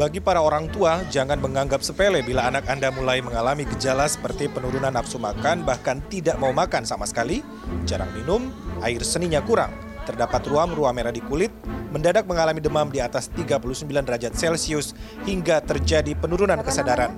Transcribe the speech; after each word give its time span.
Bagi 0.00 0.16
para 0.16 0.40
orang 0.40 0.72
tua, 0.72 1.04
jangan 1.12 1.36
menganggap 1.36 1.84
sepele 1.84 2.24
bila 2.24 2.48
anak 2.48 2.64
Anda 2.72 2.88
mulai 2.88 3.20
mengalami 3.20 3.68
gejala 3.68 4.08
seperti 4.08 4.48
penurunan 4.48 4.88
nafsu 4.88 5.20
makan, 5.20 5.60
bahkan 5.60 6.00
tidak 6.08 6.40
mau 6.40 6.56
makan 6.56 6.88
sama 6.88 7.04
sekali, 7.04 7.44
jarang 7.84 8.08
minum, 8.16 8.48
air 8.80 9.04
seninya 9.04 9.44
kurang, 9.44 9.68
terdapat 10.08 10.40
ruam-ruam 10.48 10.96
merah 10.96 11.12
di 11.12 11.20
kulit, 11.20 11.52
mendadak 11.92 12.24
mengalami 12.24 12.64
demam 12.64 12.88
di 12.88 12.96
atas 12.96 13.28
39 13.28 13.84
derajat 14.00 14.32
Celcius, 14.32 14.96
hingga 15.28 15.60
terjadi 15.60 16.16
penurunan 16.16 16.64
kesadaran. 16.64 17.12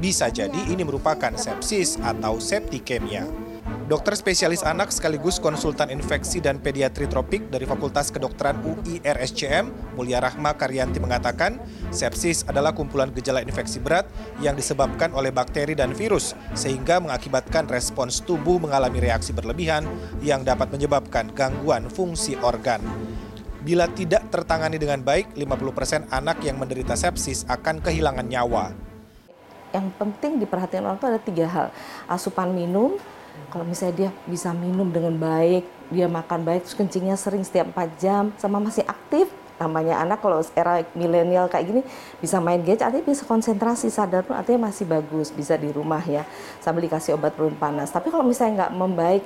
Bisa 0.00 0.32
jadi 0.32 0.72
ini 0.72 0.88
merupakan 0.88 1.36
sepsis 1.36 2.00
atau 2.00 2.40
septikemia. 2.40 3.28
Dokter 3.82 4.14
spesialis 4.14 4.62
anak 4.62 4.94
sekaligus 4.94 5.42
konsultan 5.42 5.90
infeksi 5.90 6.38
dan 6.38 6.62
pediatri 6.62 7.10
tropik 7.10 7.50
dari 7.50 7.66
Fakultas 7.66 8.14
Kedokteran 8.14 8.62
UI 8.62 9.02
RSCM, 9.02 9.98
Mulia 9.98 10.22
Rahma 10.22 10.54
Karyanti 10.54 11.02
mengatakan, 11.02 11.58
sepsis 11.90 12.46
adalah 12.46 12.70
kumpulan 12.70 13.10
gejala 13.10 13.42
infeksi 13.42 13.82
berat 13.82 14.06
yang 14.38 14.54
disebabkan 14.54 15.10
oleh 15.18 15.34
bakteri 15.34 15.74
dan 15.74 15.98
virus, 15.98 16.30
sehingga 16.54 17.02
mengakibatkan 17.02 17.66
respons 17.66 18.22
tubuh 18.22 18.62
mengalami 18.62 19.02
reaksi 19.02 19.34
berlebihan 19.34 19.82
yang 20.22 20.46
dapat 20.46 20.70
menyebabkan 20.70 21.34
gangguan 21.34 21.90
fungsi 21.90 22.38
organ. 22.38 22.78
Bila 23.66 23.90
tidak 23.90 24.30
tertangani 24.30 24.78
dengan 24.78 25.02
baik, 25.02 25.34
50% 25.34 26.06
anak 26.14 26.38
yang 26.46 26.54
menderita 26.62 26.94
sepsis 26.94 27.42
akan 27.50 27.82
kehilangan 27.82 28.30
nyawa. 28.30 28.70
Yang 29.74 29.90
penting 29.98 30.38
diperhatikan 30.38 30.86
orang 30.86 31.02
tua 31.02 31.18
ada 31.18 31.22
tiga 31.22 31.50
hal, 31.50 31.66
asupan 32.06 32.54
minum, 32.54 33.00
kalau 33.52 33.68
misalnya 33.68 33.94
dia 33.94 34.10
bisa 34.24 34.52
minum 34.56 34.88
dengan 34.88 35.12
baik, 35.16 35.64
dia 35.92 36.08
makan 36.08 36.40
baik, 36.44 36.64
terus 36.64 36.76
kencingnya 36.76 37.20
sering 37.20 37.44
setiap 37.44 37.68
4 37.72 38.00
jam, 38.00 38.32
sama 38.40 38.56
masih 38.56 38.84
aktif, 38.88 39.28
namanya 39.62 40.02
anak 40.02 40.18
kalau 40.18 40.42
era 40.58 40.82
milenial 40.98 41.46
kayak 41.46 41.64
gini 41.70 41.82
bisa 42.18 42.42
main 42.42 42.58
gadget 42.58 42.82
artinya 42.82 43.14
bisa 43.14 43.22
konsentrasi 43.22 43.94
sadar 43.94 44.26
pun 44.26 44.34
artinya 44.34 44.66
masih 44.66 44.90
bagus 44.90 45.30
bisa 45.30 45.54
di 45.54 45.70
rumah 45.70 46.02
ya 46.02 46.26
sambil 46.58 46.82
dikasih 46.82 47.14
obat 47.14 47.38
perut 47.38 47.54
panas. 47.54 47.94
Tapi 47.94 48.10
kalau 48.10 48.26
misalnya 48.26 48.66
nggak 48.66 48.72
membaik 48.74 49.22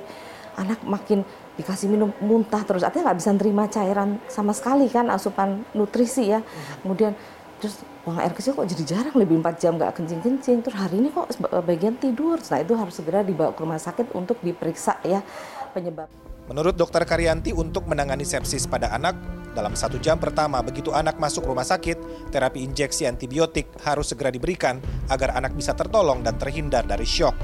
anak 0.57 0.79
makin 0.85 1.25
dikasih 1.57 1.89
minum 1.89 2.13
muntah 2.21 2.61
terus 2.61 2.85
artinya 2.85 3.09
nggak 3.09 3.19
bisa 3.21 3.31
nerima 3.33 3.65
cairan 3.65 4.21
sama 4.29 4.53
sekali 4.53 4.85
kan 4.93 5.09
asupan 5.09 5.65
nutrisi 5.73 6.29
ya. 6.29 6.45
Kemudian 6.85 7.17
terus 7.57 7.81
buang 8.05 8.21
air 8.21 8.31
kecil 8.31 8.53
kok 8.53 8.69
jadi 8.69 8.83
jarang 8.85 9.15
lebih 9.17 9.41
4 9.41 9.61
jam 9.61 9.75
nggak 9.75 9.97
kencing-kencing. 9.97 10.63
Terus 10.63 10.77
hari 10.77 11.01
ini 11.01 11.09
kok 11.09 11.27
bagian 11.65 11.97
tidur. 11.97 12.37
Nah 12.39 12.59
itu 12.61 12.73
harus 12.77 12.93
segera 12.95 13.25
dibawa 13.25 13.51
ke 13.51 13.59
rumah 13.65 13.81
sakit 13.81 14.13
untuk 14.13 14.37
diperiksa 14.45 15.01
ya 15.03 15.25
penyebab. 15.73 16.07
Menurut 16.47 16.79
dokter 16.79 17.03
Karyanti 17.03 17.51
untuk 17.51 17.91
menangani 17.91 18.23
sepsis 18.23 18.71
pada 18.71 18.87
anak, 18.95 19.19
dalam 19.51 19.75
satu 19.75 19.99
jam 19.99 20.15
pertama 20.15 20.63
begitu 20.63 20.95
anak 20.95 21.19
masuk 21.19 21.43
rumah 21.43 21.67
sakit, 21.67 22.29
terapi 22.31 22.63
injeksi 22.63 23.03
antibiotik 23.03 23.67
harus 23.83 24.07
segera 24.07 24.31
diberikan 24.31 24.79
agar 25.11 25.35
anak 25.35 25.51
bisa 25.59 25.75
tertolong 25.75 26.23
dan 26.23 26.39
terhindar 26.39 26.87
dari 26.87 27.03
syok. 27.03 27.35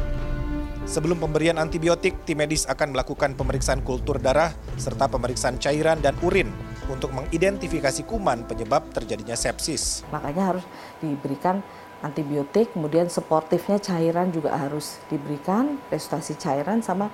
Sebelum 0.88 1.20
pemberian 1.20 1.60
antibiotik, 1.60 2.24
tim 2.24 2.40
medis 2.44 2.64
akan 2.68 2.96
melakukan 2.96 3.36
pemeriksaan 3.36 3.84
kultur 3.84 4.20
darah 4.20 4.52
serta 4.80 5.12
pemeriksaan 5.12 5.60
cairan 5.60 6.00
dan 6.00 6.16
urin 6.24 6.52
untuk 6.90 7.12
mengidentifikasi 7.16 8.04
kuman 8.08 8.44
penyebab 8.48 8.84
terjadinya 8.92 9.38
sepsis. 9.38 10.04
makanya 10.12 10.56
harus 10.56 10.66
diberikan 11.00 11.64
antibiotik 12.04 12.76
kemudian 12.76 13.08
sportifnya 13.08 13.80
cairan 13.80 14.30
juga 14.30 14.52
harus 14.56 15.00
diberikan 15.08 15.80
resusitasi 15.88 16.36
cairan 16.36 16.84
sama 16.84 17.08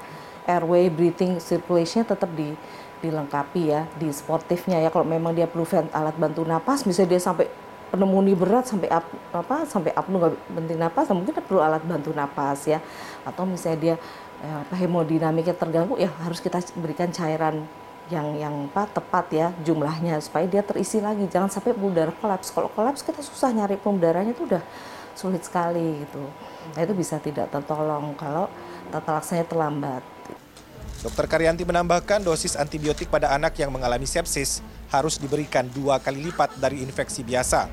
airway 0.50 0.90
breathing 0.90 1.38
circulation 1.38 2.02
tetap 2.02 2.30
di 2.34 2.58
dilengkapi 3.00 3.72
ya 3.72 3.88
di 3.96 4.12
sportifnya 4.12 4.82
ya 4.84 4.92
kalau 4.92 5.08
memang 5.08 5.32
dia 5.32 5.48
perlu 5.48 5.64
vent, 5.64 5.88
alat 5.96 6.18
bantu 6.20 6.44
napas 6.44 6.84
misalnya 6.84 7.16
dia 7.16 7.22
sampai 7.24 7.48
pneumonia 7.90 8.36
berat 8.36 8.68
sampai 8.68 8.92
ap, 8.92 9.08
apa 9.34 9.66
sampai 9.66 9.96
apnu 9.96 10.20
nggak 10.20 10.34
berhenti 10.52 10.76
napas 10.76 11.06
nah 11.10 11.16
mungkin 11.16 11.34
perlu 11.42 11.64
alat 11.64 11.82
bantu 11.86 12.12
napas 12.12 12.68
ya 12.68 12.84
atau 13.24 13.48
misalnya 13.48 13.80
dia 13.80 13.96
apa 14.40 14.76
hemodinamiknya 14.80 15.52
terganggu 15.52 16.00
ya 16.00 16.08
harus 16.24 16.40
kita 16.40 16.64
berikan 16.80 17.12
cairan 17.12 17.68
yang 18.10 18.28
yang 18.38 18.56
apa 18.74 18.90
tepat 18.90 19.26
ya 19.30 19.48
jumlahnya 19.62 20.18
supaya 20.20 20.50
dia 20.50 20.66
terisi 20.66 20.98
lagi 20.98 21.30
jangan 21.30 21.50
sampai 21.50 21.78
pembuluh 21.78 21.94
darah 21.94 22.16
kolaps 22.18 22.50
kalau 22.50 22.70
kolaps 22.74 23.06
kita 23.06 23.22
susah 23.22 23.54
nyari 23.54 23.78
pembuluh 23.78 24.10
darahnya 24.10 24.34
itu 24.34 24.50
udah 24.50 24.62
sulit 25.14 25.46
sekali 25.46 26.04
gitu 26.06 26.26
nah 26.74 26.82
itu 26.82 26.94
bisa 26.98 27.22
tidak 27.22 27.54
tertolong 27.54 28.18
kalau 28.18 28.50
tata 28.90 29.22
laksananya 29.22 29.46
terlambat 29.46 30.04
Dokter 31.00 31.32
Karyanti 31.32 31.64
menambahkan 31.64 32.28
dosis 32.28 32.60
antibiotik 32.60 33.08
pada 33.08 33.32
anak 33.32 33.56
yang 33.56 33.72
mengalami 33.72 34.04
sepsis 34.04 34.60
harus 34.92 35.16
diberikan 35.16 35.64
dua 35.72 35.96
kali 35.96 36.28
lipat 36.28 36.60
dari 36.60 36.84
infeksi 36.84 37.24
biasa. 37.24 37.72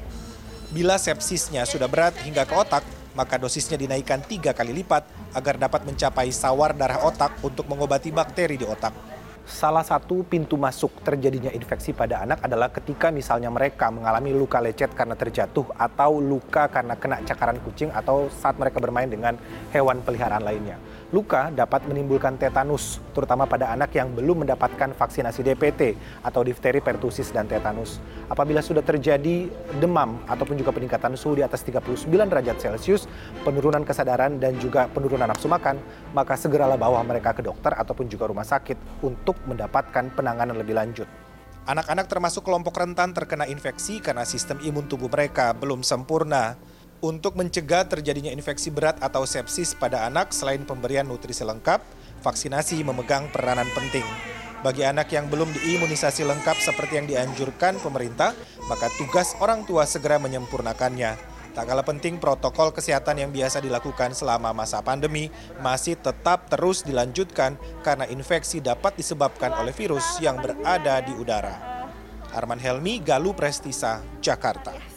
Bila 0.70 0.94
sepsisnya 0.94 1.66
sudah 1.66 1.90
berat 1.90 2.14
hingga 2.22 2.46
ke 2.46 2.54
otak, 2.54 2.86
maka 3.18 3.34
dosisnya 3.34 3.74
dinaikkan 3.74 4.22
tiga 4.22 4.54
kali 4.54 4.70
lipat 4.70 5.10
agar 5.34 5.58
dapat 5.58 5.82
mencapai 5.82 6.30
sawar 6.30 6.70
darah 6.78 7.02
otak 7.02 7.34
untuk 7.42 7.66
mengobati 7.66 8.14
bakteri 8.14 8.62
di 8.62 8.66
otak. 8.68 9.15
Salah 9.46 9.86
satu 9.86 10.26
pintu 10.26 10.58
masuk 10.58 10.90
terjadinya 11.06 11.54
infeksi 11.54 11.94
pada 11.94 12.26
anak 12.26 12.42
adalah 12.42 12.66
ketika 12.66 13.14
misalnya 13.14 13.46
mereka 13.46 13.94
mengalami 13.94 14.34
luka 14.34 14.58
lecet 14.58 14.90
karena 14.90 15.14
terjatuh 15.14 15.70
atau 15.78 16.18
luka 16.18 16.66
karena 16.66 16.98
kena 16.98 17.22
cakaran 17.22 17.62
kucing 17.62 17.94
atau 17.94 18.26
saat 18.26 18.58
mereka 18.58 18.82
bermain 18.82 19.06
dengan 19.06 19.38
hewan 19.70 20.02
peliharaan 20.02 20.42
lainnya. 20.42 20.82
Luka 21.14 21.54
dapat 21.54 21.86
menimbulkan 21.86 22.34
tetanus, 22.34 22.98
terutama 23.14 23.46
pada 23.46 23.70
anak 23.70 23.94
yang 23.94 24.10
belum 24.10 24.42
mendapatkan 24.42 24.90
vaksinasi 24.98 25.46
DPT 25.46 25.94
atau 26.26 26.42
difteri, 26.42 26.82
pertusis, 26.82 27.30
dan 27.30 27.46
tetanus. 27.46 28.02
Apabila 28.26 28.58
sudah 28.58 28.82
terjadi 28.82 29.46
demam 29.78 30.18
ataupun 30.26 30.58
juga 30.58 30.74
peningkatan 30.74 31.14
suhu 31.14 31.38
di 31.38 31.46
atas 31.46 31.62
39 31.62 32.10
derajat 32.10 32.58
Celcius, 32.58 33.06
penurunan 33.46 33.86
kesadaran 33.86 34.42
dan 34.42 34.58
juga 34.58 34.90
penurunan 34.90 35.30
nafsu 35.30 35.46
makan, 35.46 35.78
maka 36.10 36.34
segeralah 36.34 36.74
bawa 36.74 37.06
mereka 37.06 37.30
ke 37.30 37.46
dokter 37.46 37.70
ataupun 37.78 38.10
juga 38.10 38.26
rumah 38.26 38.42
sakit 38.42 39.06
untuk 39.36 39.52
mendapatkan 39.52 40.08
penanganan 40.16 40.56
lebih 40.56 40.72
lanjut. 40.72 41.08
Anak-anak 41.66 42.06
termasuk 42.08 42.46
kelompok 42.46 42.78
rentan 42.78 43.10
terkena 43.12 43.44
infeksi 43.44 43.98
karena 43.98 44.24
sistem 44.24 44.56
imun 44.62 44.88
tubuh 44.88 45.10
mereka 45.12 45.52
belum 45.52 45.84
sempurna. 45.84 46.56
Untuk 47.04 47.36
mencegah 47.36 47.84
terjadinya 47.84 48.32
infeksi 48.32 48.72
berat 48.72 48.96
atau 49.04 49.28
sepsis 49.28 49.76
pada 49.76 50.08
anak, 50.08 50.32
selain 50.32 50.64
pemberian 50.64 51.04
nutrisi 51.04 51.44
lengkap, 51.44 51.84
vaksinasi 52.24 52.80
memegang 52.80 53.28
peranan 53.28 53.68
penting. 53.76 54.06
Bagi 54.64 54.88
anak 54.88 55.12
yang 55.12 55.28
belum 55.28 55.52
diimunisasi 55.52 56.24
lengkap 56.24 56.56
seperti 56.56 56.96
yang 56.96 57.06
dianjurkan 57.06 57.76
pemerintah, 57.84 58.32
maka 58.72 58.88
tugas 58.96 59.36
orang 59.44 59.68
tua 59.68 59.84
segera 59.84 60.16
menyempurnakannya. 60.16 61.35
Tak 61.56 61.72
kalah 61.72 61.88
penting 61.88 62.20
protokol 62.20 62.68
kesehatan 62.68 63.16
yang 63.16 63.32
biasa 63.32 63.64
dilakukan 63.64 64.12
selama 64.12 64.52
masa 64.52 64.84
pandemi 64.84 65.32
masih 65.64 65.96
tetap 65.96 66.52
terus 66.52 66.84
dilanjutkan 66.84 67.56
karena 67.80 68.04
infeksi 68.12 68.60
dapat 68.60 68.92
disebabkan 69.00 69.56
oleh 69.56 69.72
virus 69.72 70.20
yang 70.20 70.36
berada 70.36 71.00
di 71.00 71.16
udara. 71.16 71.56
Arman 72.36 72.60
Helmi, 72.60 73.00
Galuh 73.00 73.32
Prestisa, 73.32 74.04
Jakarta. 74.20 74.95